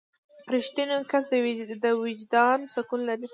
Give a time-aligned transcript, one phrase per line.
[0.53, 1.23] •رښتینی کس
[1.83, 3.27] د وجدان سکون لري.